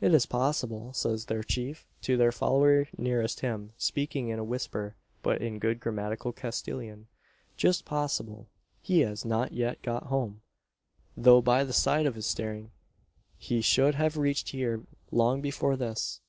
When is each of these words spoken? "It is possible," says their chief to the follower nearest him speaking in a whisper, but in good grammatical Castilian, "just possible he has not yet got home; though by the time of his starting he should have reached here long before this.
"It 0.00 0.14
is 0.14 0.24
possible," 0.24 0.92
says 0.92 1.24
their 1.24 1.42
chief 1.42 1.84
to 2.02 2.16
the 2.16 2.30
follower 2.30 2.86
nearest 2.96 3.40
him 3.40 3.72
speaking 3.76 4.28
in 4.28 4.38
a 4.38 4.44
whisper, 4.44 4.94
but 5.20 5.42
in 5.42 5.58
good 5.58 5.80
grammatical 5.80 6.30
Castilian, 6.32 7.08
"just 7.56 7.84
possible 7.84 8.46
he 8.80 9.00
has 9.00 9.24
not 9.24 9.50
yet 9.52 9.82
got 9.82 10.04
home; 10.04 10.42
though 11.16 11.42
by 11.42 11.64
the 11.64 11.72
time 11.72 12.06
of 12.06 12.14
his 12.14 12.26
starting 12.26 12.70
he 13.36 13.60
should 13.60 13.96
have 13.96 14.16
reached 14.16 14.50
here 14.50 14.84
long 15.10 15.40
before 15.40 15.76
this. 15.76 16.20